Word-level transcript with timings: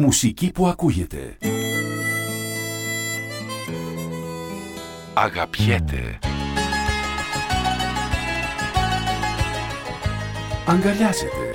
Μουσική 0.00 0.52
που 0.52 0.66
ακούγεται. 0.66 1.36
Αγαπιέται. 5.14 6.18
Αγκαλιάζεται. 10.66 11.54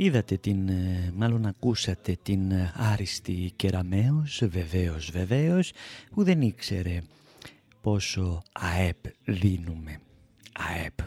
Είδατε 0.03 0.37
την, 0.37 0.69
ε, 0.69 1.13
μάλλον 1.17 1.47
ακούσατε 1.47 2.17
την 2.23 2.51
ε, 2.51 2.73
άριστη 2.77 3.53
Κεραμέως, 3.57 4.43
βεβαίως, 4.47 5.11
βεβαίως, 5.11 5.73
που 6.11 6.25
δεν 6.25 6.41
ήξερε 6.41 7.03
πόσο 7.81 8.43
ΑΕΠ 8.53 8.97
δίνουμε. 9.25 10.01
ΑΕΠ. 10.53 10.99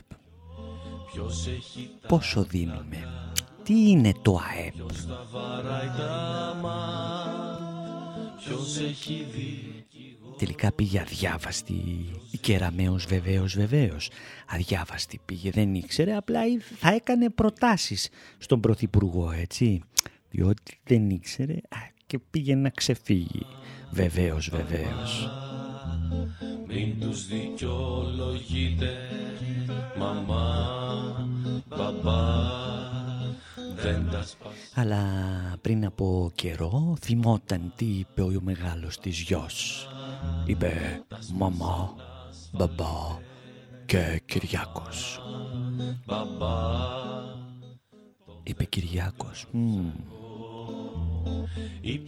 Πόσο 2.07 2.43
δίνουμε. 2.43 2.97
Τι 3.63 3.89
είναι 3.89 4.13
το 4.21 4.39
ΑΕΠ; 4.51 4.73
Τελικά 10.37 10.71
πήγε 10.71 10.99
αδιάβαστη 10.99 11.73
η 12.31 12.37
Κεραμέως 12.37 13.05
βεβαίως 13.05 13.55
βεβαίως. 13.55 14.09
Αδιάβαστη 14.47 15.19
πήγε, 15.25 15.51
δεν 15.51 15.75
ήξερε, 15.75 16.15
απλά 16.15 16.41
θα 16.79 16.93
έκανε 16.93 17.29
προτάσεις 17.29 18.09
στον 18.37 18.59
Πρωθυπουργό, 18.59 19.31
έτσι. 19.31 19.81
Διότι 20.29 20.79
δεν 20.83 21.09
ήξερε 21.09 21.53
α, 21.53 21.77
και 22.05 22.19
πήγε 22.31 22.55
να 22.55 22.69
ξεφύγει. 22.69 23.45
Βεβαίως, 23.91 24.49
βεβαίως. 24.49 25.29
Μην 26.67 26.99
τους 26.99 27.27
δικαιολογείτε 27.27 28.89
Μαμά, 29.97 31.27
μπαμπά 31.69 32.21
Δεν 33.75 34.09
τα 34.11 34.23
σπάς 34.23 34.53
Αλλά 34.73 35.03
πριν 35.61 35.85
από 35.85 36.31
καιρό 36.35 36.95
θυμόταν 37.01 37.73
τι 37.75 37.85
είπε 37.85 38.21
ο 38.21 38.39
μεγάλος 38.41 38.99
της 38.99 39.19
γιος. 39.19 39.87
Είπε 40.45 41.03
μαμά, 41.33 41.95
μπαμπά 42.51 43.17
και 43.85 44.21
Κυριάκος. 44.25 45.21
Είπε 48.43 48.63
Κυριάκος. 48.63 49.45
Μμμ. 49.51 49.91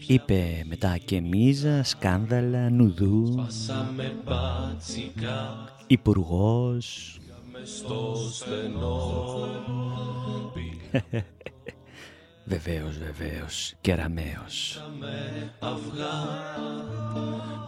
Είπε 0.08 0.64
μετά 0.68 0.98
και 0.98 1.22
Μίζα, 1.22 1.84
σκάνδαλα, 1.84 2.70
νουδού, 2.70 3.46
Σάμε 3.48 4.16
μπάτσικα 4.26 5.70
υπουργός. 5.88 7.20
μες 12.46 12.62
στο 12.62 12.70
στενό 12.70 12.84
Βεβαίως, 12.88 12.98
βεβαίως, 12.98 13.74
κεραμέως. 13.82 14.82
Αυγά 15.60 16.16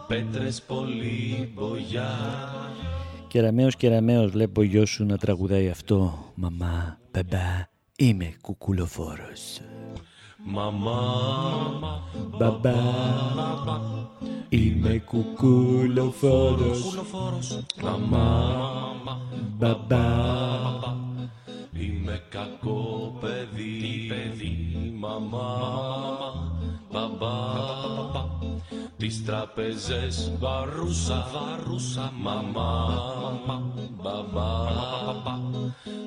Πέτρες 0.06 0.62
πολύ 0.62 1.52
μπογιά 1.54 2.10
Κεραμέως, 3.28 3.76
κεραμέως, 3.76 4.30
βλέπω 4.30 4.62
γιο 4.62 4.86
σου 4.86 5.04
να 5.04 5.16
τραγουδάει 5.16 5.68
αυτό. 5.68 6.32
Μαμά, 6.34 6.98
μπαμπά, 7.12 7.68
είμαι 7.96 8.34
κουκουλοφόρος. 8.40 9.60
Μαμά, 10.44 12.02
Μπαμπά, 12.38 12.74
είμαι 14.48 14.98
κουκουλοφόρος. 15.04 16.82
κουλοφόρος 16.82 17.60
Μαμά, 17.82 18.56
Μπαμπά, 19.58 20.06
Είμαι 21.80 22.22
κακό 22.28 23.18
παιδί, 23.20 24.06
παιδί, 24.08 24.57
μαμά, 24.98 26.34
μπαμπά, 26.92 27.36
Τις 28.96 29.24
τραπεζές 29.24 30.32
βαρούσα, 30.38 31.28
βαρούσα, 31.32 32.12
μαμά, 32.16 33.72
μπαμπά, 34.02 34.54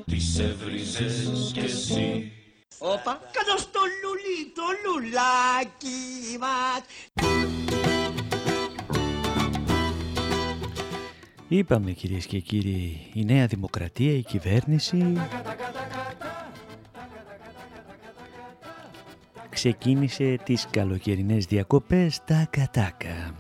Τις 0.06 0.40
έβριζες 0.40 1.52
κι 1.54 1.60
εσύ, 1.60 2.32
Όπα, 2.80 3.20
κάτω 3.32 3.58
στο 3.58 3.80
λουλί 4.04 4.52
το 4.56 4.64
λουλάκι 4.84 6.38
μας. 6.40 6.82
είπαμε 11.48 11.92
κυρίες 11.92 12.26
και 12.26 12.40
κύριοι, 12.40 13.12
η 13.14 13.26
Νέα 13.26 13.46
Δημοκρατία, 13.46 14.14
η 14.14 14.22
κυβέρνηση 14.24 15.14
ξεκίνησε 19.62 20.40
τις 20.44 20.68
καλοκαιρινές 20.70 21.46
διακοπές 21.46 22.24
τάκα 22.26 22.70
τάκα. 22.74 23.36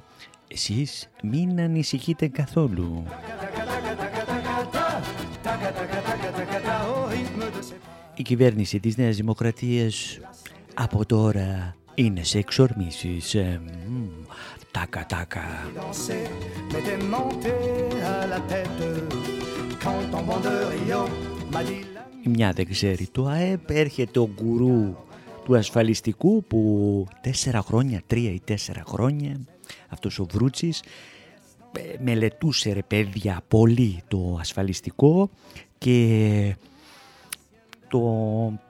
Εσείς 0.47 1.09
μην 1.23 1.59
ανησυχείτε 1.59 2.27
καθόλου. 2.27 3.03
Η 8.15 8.21
κυβέρνηση 8.21 8.79
της 8.79 8.97
Νέας 8.97 9.15
Δημοκρατίας 9.15 10.19
από 10.73 11.05
τώρα 11.05 11.75
είναι 11.93 12.23
σε 12.23 12.37
εξορμήσεις. 12.37 13.35
Ε, 13.35 13.61
μμ, 13.87 14.07
τάκα 14.71 15.05
τάκα. 15.05 15.43
danser, 15.75 16.27
mais 16.71 16.81
t'es 16.85 16.99
monté 17.13 17.53
à 18.13 18.27
la 18.33 18.39
tête. 18.51 18.83
Quand 19.83 19.99
ton 20.11 20.23
banderillon 20.29 21.05
m'a 21.53 21.61
dit 21.63 21.83
la 21.95 22.01
Η 22.23 22.29
μια 22.29 22.51
δεν 22.51 22.67
ξέρει 22.69 23.07
το 23.07 23.25
ΑΕΠ, 23.25 23.69
έρχεται 23.69 24.19
ο 24.19 24.29
γκουρού 24.35 24.95
του 25.51 25.57
ασφαλιστικού 25.57 26.43
που 26.43 27.07
τέσσερα 27.21 27.61
χρόνια, 27.61 28.01
τρία 28.07 28.31
ή 28.31 28.41
τέσσερα 28.43 28.83
χρόνια, 28.87 29.39
αυτός 29.89 30.19
ο 30.19 30.25
Βρούτσης, 30.31 30.83
ε, 31.71 31.81
μελετούσε 32.03 32.73
ρε 32.73 32.81
παιδιά 32.81 33.41
πολύ 33.47 34.01
το 34.07 34.37
ασφαλιστικό 34.39 35.29
και 35.77 36.55
το 37.87 38.01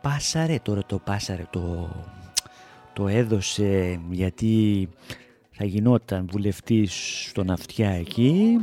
πάσαρε, 0.01 0.59
τώρα 0.61 0.81
το 0.85 0.99
πάσαρε, 0.99 1.43
το, 1.49 1.89
το 2.93 3.07
έδωσε 3.07 3.99
γιατί 4.09 4.87
θα 5.51 5.65
γινόταν 5.65 6.27
βουλευτής 6.31 7.25
στον 7.29 7.51
αυτιά 7.51 7.89
εκεί 7.89 8.59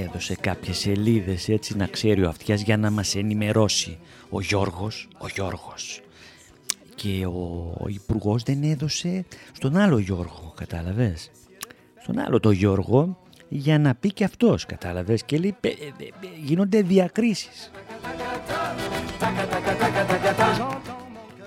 έδωσε 0.00 0.34
κάποιες 0.34 0.78
σελίδες 0.78 1.48
έτσι 1.48 1.76
να 1.76 1.86
ξέρει 1.86 2.24
ο 2.24 2.28
αυτιάς 2.28 2.60
για 2.62 2.76
να 2.76 2.90
μας 2.90 3.14
ενημερώσει 3.14 3.98
ο 4.30 4.40
Γιώργος, 4.40 5.08
ο 5.18 5.26
Γιώργος. 5.28 6.00
Και 6.94 7.26
ο, 7.26 7.74
ο 7.80 7.88
υπουργός 7.88 8.42
δεν 8.42 8.62
έδωσε 8.62 9.24
στον 9.52 9.76
άλλο 9.76 9.98
Γιώργο, 9.98 10.52
κατάλαβες; 10.56 11.30
Στον 12.02 12.18
άλλο 12.18 12.40
το 12.40 12.50
Γιώργο 12.50 13.18
για 13.48 13.78
να 13.78 13.94
πει 13.94 14.12
και 14.12 14.24
αυτός, 14.24 14.66
κατάλαβες; 14.66 15.24
Και 15.24 15.38
λέει, 15.38 15.56
«Παι- 15.60 15.80
ε, 15.80 15.86
ε, 15.86 16.08
γίνονται 16.44 16.82
διακρίσεις. 16.82 17.70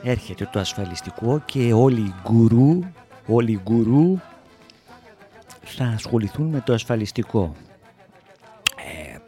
Έρχεται 0.04 0.50
το 0.51 0.60
ασφαλιστικό 0.60 1.42
και 1.46 1.74
όλοι 1.74 2.00
οι 2.00 2.13
γκουρού, 2.24 2.80
όλοι 3.28 3.51
οι 3.51 3.60
γκουρού 3.63 4.19
θα 5.63 5.86
ασχοληθούν 5.86 6.48
με 6.48 6.62
το 6.66 6.74
ασφαλιστικό. 6.74 7.56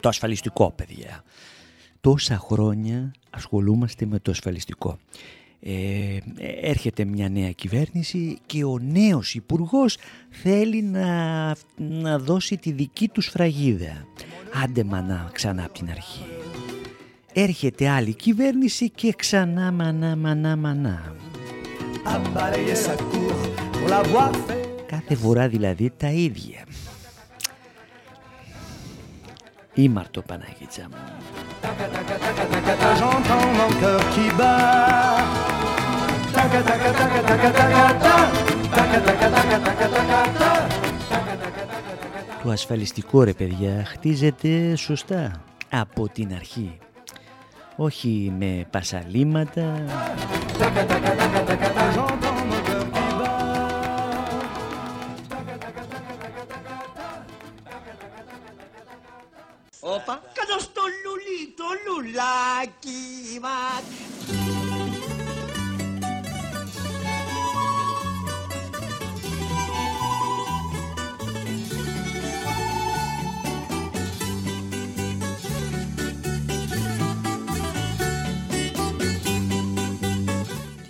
Ε, 0.02 0.08
το 0.08 0.08
ασφαλιστικό, 0.08 0.72
παιδιά. 0.76 1.24
Τόσα 2.00 2.36
χρόνια 2.38 3.12
ασχολούμαστε 3.30 4.06
με 4.06 4.18
το 4.18 4.30
ασφαλιστικό. 4.30 4.98
Ε, 5.60 6.18
έρχεται 6.60 7.04
μια 7.04 7.28
νέα 7.28 7.50
κυβέρνηση 7.50 8.38
και 8.46 8.64
ο 8.64 8.78
νέος 8.78 9.34
υπουργός 9.34 9.96
θέλει 10.30 10.82
να, 10.82 11.06
να 11.76 12.18
δώσει 12.18 12.56
τη 12.56 12.72
δική 12.72 13.08
του 13.08 13.20
σφραγίδα. 13.20 14.06
Άντε 14.62 14.84
μανά 14.84 15.30
ξανά 15.32 15.64
από 15.64 15.72
την 15.72 15.90
αρχή. 15.90 16.24
Έρχεται 17.32 17.88
άλλη 17.88 18.14
κυβέρνηση 18.14 18.90
και 18.90 19.12
ξανά 19.16 19.72
μανά 19.72 20.16
μανά 20.16 20.56
μανά. 20.56 21.14
à 22.04 22.18
balayer 22.34 22.76
sa 22.86 22.94
cour 22.96 23.34
pour 23.72 23.88
la 23.88 24.02
voir 24.02 24.32
faire. 24.46 24.62
Κάθε 24.86 25.14
φορά 25.14 25.48
δηλαδή 25.48 25.92
τα 25.96 26.08
ίδια. 26.08 26.64
Taca, 36.34 36.60
taca, 37.24 37.92
ta. 38.02 38.12
Το 42.42 42.50
ασφαλιστικό 42.50 43.22
ρε 43.22 43.32
παιδιά 43.32 43.84
χτίζεται 43.86 44.76
σωστά 44.76 45.42
από 45.70 46.08
την 46.08 46.34
αρχή. 46.34 46.78
Όχι 47.76 48.32
με 48.38 48.66
πασαλήματα, 48.70 49.84
λουλάκι 61.84 63.38
μας. 63.40 63.82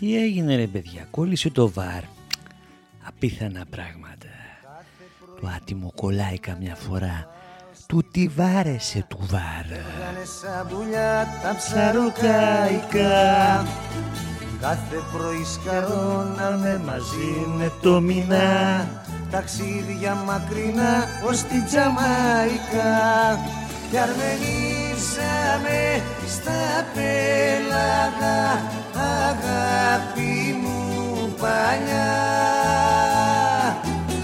Τι 0.01 0.17
έγινε 0.17 0.57
ρε 0.57 0.67
παιδιά, 0.67 1.07
κόλλησε 1.11 1.51
το 1.51 1.71
βαρ. 1.71 2.03
Απίθανα 3.03 3.65
πράγματα. 3.71 4.27
Το 5.41 5.47
άτιμο 5.57 5.93
κολλάει 5.97 6.39
καμιά 6.39 6.75
φορά. 6.75 7.42
Του 7.93 8.05
τι 8.11 8.29
βάρεσε 8.37 9.05
του 9.09 9.19
βαρ. 9.31 9.67
Κάνε 9.69 10.25
σαν 10.41 10.67
πουλιά 10.69 11.29
τα 11.43 11.57
ψαροκαϊκά. 11.57 13.67
Κάθε 14.61 14.97
πρωί 15.13 15.45
σκαρώναμε 15.45 16.81
μαζί 16.87 17.47
με 17.57 17.73
το 17.83 18.01
μηνά. 18.01 18.89
Ταξίδια 19.31 20.15
μακρινά 20.15 21.05
ως 21.29 21.43
την 21.43 21.65
Τζαμαϊκά. 21.67 22.95
Κι 23.91 23.99
αρμενίσαμε 23.99 26.03
στα 26.29 26.87
πέλαγα 26.95 28.41
αγάπη 29.29 30.57
μου 30.63 31.35
παλιά. 31.41 32.13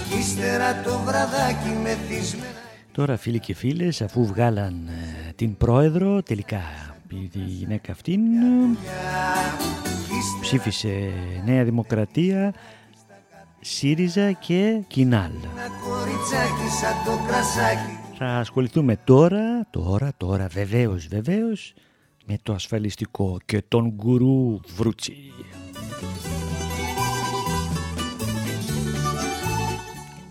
Κι 0.09 0.19
ύστερα 0.19 0.81
το 0.85 1.01
βραδάκι 1.05 1.79
μεθυσμένα 1.83 2.59
Τώρα 2.99 3.17
φίλοι 3.17 3.39
και 3.39 3.55
φίλες 3.55 4.03
αφού 4.03 4.27
βγάλαν 4.27 4.89
ε, 4.89 5.33
την 5.33 5.57
πρόεδρο 5.57 6.23
τελικά 6.23 6.61
η 7.09 7.31
η 7.33 7.39
γυναίκα 7.39 7.93
αυτήν 7.93 8.21
ε, 8.21 8.77
ψήφισε 10.41 11.13
Νέα 11.45 11.65
Δημοκρατία 11.65 12.55
ΣΥΡΙΖΑ 13.61 14.33
και 14.33 14.81
Κινάλ. 14.87 15.31
Ένα 15.31 15.69
κοριτσάκι 15.89 16.69
σαν 16.81 16.95
το 17.05 17.25
κρασάκι 17.27 17.99
Θα 18.19 18.27
ασχοληθούμε 18.27 18.97
τώρα, 19.05 19.67
τώρα, 19.71 20.13
τώρα 20.17 20.47
βεβαίως, 20.47 21.07
βεβαίως 21.07 21.75
με 22.27 22.39
το 22.43 22.53
ασφαλιστικό 22.53 23.37
και 23.45 23.63
τον 23.69 23.89
γκουρού 23.89 24.61
Βρούτσι. 24.77 25.33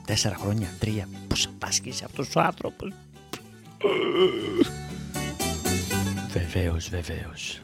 Τέσσερα 0.07 0.36
χρόνια, 0.36 0.68
τρία, 0.80 1.07
πώς 1.27 1.48
πάσχησε 1.59 2.06
αυτός 2.06 2.36
ο 2.36 2.39
άνθρωπος. 2.39 2.92
Βεβαίως, 6.30 6.89
βεβαίως. 6.89 7.62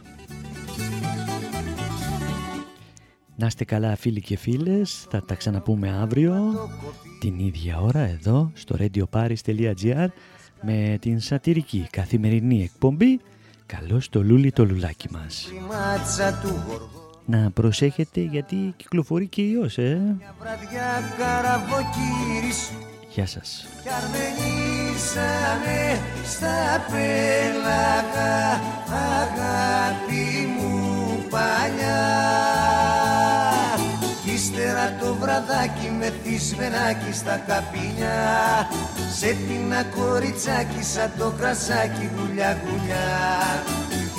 Να 3.36 3.46
είστε 3.46 3.64
καλά 3.64 3.96
φίλοι 3.96 4.22
και 4.22 4.38
φίλες, 4.38 5.06
θα 5.10 5.24
τα 5.26 5.36
ξαναπούμε 5.36 5.92
αύριο 6.02 6.70
την 7.20 7.40
ίδια 7.40 7.80
ώρα 7.80 8.00
εδώ 8.00 8.52
στο 8.54 8.76
radioparis.gr 8.80 10.08
με 10.62 10.98
την 11.02 11.20
σατυρική 11.20 11.88
καθημερινή 11.92 12.64
εκπομπή 12.64 13.20
Καλώς 13.66 14.10
το 14.10 14.24
λούλι 14.24 14.52
το 14.52 14.66
λουλάκι 14.66 15.08
μας. 15.12 15.50
Η 17.28 17.32
μάτσα 17.32 17.34
του 17.34 17.34
γοργό 17.36 17.36
Να 17.44 17.52
προσέχετε 17.52 18.22
γιατί 18.22 18.74
κυκλοφορεί 18.78 19.28
και 19.28 19.42
ιός, 19.42 19.78
ε. 19.78 20.16
βραδιά 20.40 21.04
καραβοκύρι 21.18 22.54
Γεια 23.10 23.26
σας. 23.26 23.66
Κι 23.82 23.90
αρμενίσαμε 23.90 26.02
στα 26.26 26.86
πέλαγα 26.92 28.62
αγάπη 28.92 30.48
μου 30.58 31.24
παλιά 31.30 32.04
Κι 34.24 34.32
ύστερα 34.32 34.96
το 35.00 35.16
βραδάκι 35.16 35.92
μεθυσμενάκι 36.00 37.14
στα 37.14 37.38
καπίνια 37.48 38.68
Σε 39.14 39.28
πίνα 39.28 39.84
κοριτσάκι 39.84 40.84
σαν 40.84 41.12
το 41.18 41.34
κρασάκι 41.40 42.10
γουλιά 42.18 42.58
γουλιά 42.66 43.08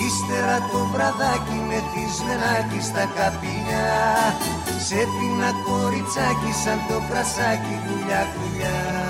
Ύστερα 0.06 0.58
το 0.72 0.78
βραδάκι 0.92 1.58
μεθυσμενάκι 1.68 2.80
στα 2.88 3.04
καπίνια 3.16 3.86
Σε 4.86 4.94
πίνα 4.94 5.50
κοριτσάκι 5.64 6.52
σαν 6.64 6.78
το 6.88 7.02
κρασάκι 7.08 7.74
γουλιά 7.84 8.26
γουλιά 8.34 9.04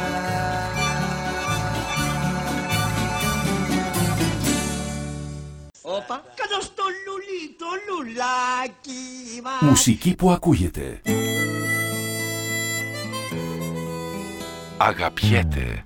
Όπα, 5.82 6.22
κάτω 6.34 6.60
στο 6.60 6.82
λουλί, 7.04 7.56
το 7.58 7.66
λουλάκι 7.86 9.40
μας. 9.42 9.60
Μουσική 9.70 10.14
που 10.14 10.30
ακούγεται. 10.30 11.00
Αγαπιέται. 14.76 15.82